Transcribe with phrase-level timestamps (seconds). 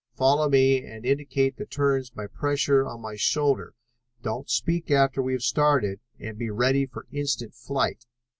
[0.15, 3.75] "Follow me and indicate the turns by pressure on my shoulder.
[4.23, 8.07] Don't speak after we have started, and be ready for instant flight.